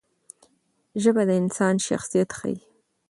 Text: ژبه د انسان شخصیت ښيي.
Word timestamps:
ژبه 1.01 1.23
د 1.27 1.31
انسان 1.41 1.75
شخصیت 1.87 2.29
ښيي. 2.37 2.57